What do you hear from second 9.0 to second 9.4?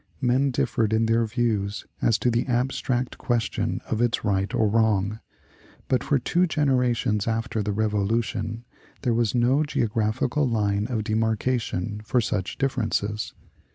there was